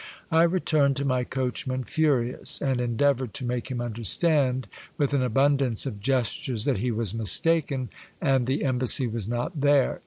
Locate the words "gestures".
5.99-6.65